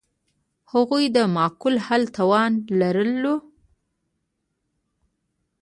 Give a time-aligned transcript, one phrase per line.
[0.71, 3.35] هغوی د معقول حل توان لرلو.